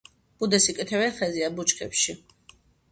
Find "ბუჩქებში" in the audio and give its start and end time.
1.61-2.21